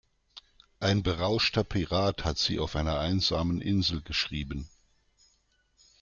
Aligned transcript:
Ein 0.79 1.03
berauschter 1.03 1.63
Pirat 1.63 2.25
hat 2.25 2.39
sie 2.39 2.57
auf 2.59 2.75
einer 2.75 2.97
einsamen 2.97 3.61
Insel 3.61 4.01
geschrieben. 4.01 4.67